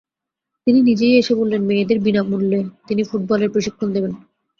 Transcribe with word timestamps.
তিনি 0.67 0.79
নিজেই 0.81 1.13
এসে 1.17 1.33
বললেন, 1.35 1.61
মেয়েদের 1.65 1.99
বিনা 1.99 2.21
মূল্যে 2.23 2.59
তিনি 2.87 3.01
ফুটবলের 3.03 3.53
প্রশিক্ষণ 3.53 3.87
দেবেন। 3.93 4.13